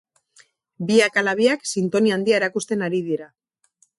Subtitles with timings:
[0.91, 3.31] Biak ala biak sintonia handia erakusten ari dira.